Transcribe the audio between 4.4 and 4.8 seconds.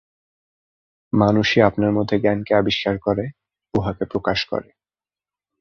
করে।